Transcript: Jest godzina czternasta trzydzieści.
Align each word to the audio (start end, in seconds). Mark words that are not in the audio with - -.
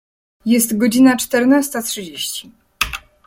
Jest 0.45 0.77
godzina 0.77 1.15
czternasta 1.15 1.81
trzydzieści. 1.83 2.51